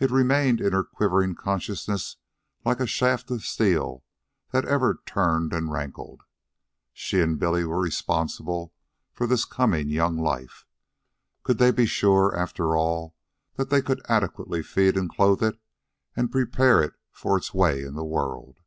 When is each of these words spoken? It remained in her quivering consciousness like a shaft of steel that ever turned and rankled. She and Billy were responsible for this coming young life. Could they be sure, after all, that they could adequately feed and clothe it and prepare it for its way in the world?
It 0.00 0.10
remained 0.10 0.60
in 0.60 0.72
her 0.72 0.82
quivering 0.82 1.36
consciousness 1.36 2.16
like 2.64 2.80
a 2.80 2.88
shaft 2.88 3.30
of 3.30 3.44
steel 3.46 4.02
that 4.50 4.64
ever 4.64 5.00
turned 5.06 5.52
and 5.52 5.70
rankled. 5.70 6.22
She 6.92 7.20
and 7.20 7.38
Billy 7.38 7.62
were 7.64 7.78
responsible 7.80 8.74
for 9.12 9.28
this 9.28 9.44
coming 9.44 9.90
young 9.90 10.18
life. 10.18 10.64
Could 11.44 11.58
they 11.58 11.70
be 11.70 11.86
sure, 11.86 12.34
after 12.36 12.76
all, 12.76 13.14
that 13.54 13.70
they 13.70 13.80
could 13.80 14.02
adequately 14.08 14.60
feed 14.64 14.96
and 14.96 15.08
clothe 15.08 15.40
it 15.40 15.56
and 16.16 16.32
prepare 16.32 16.82
it 16.82 16.94
for 17.12 17.36
its 17.38 17.54
way 17.54 17.84
in 17.84 17.94
the 17.94 18.02
world? 18.04 18.58